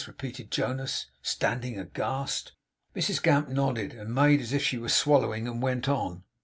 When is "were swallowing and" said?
4.79-5.61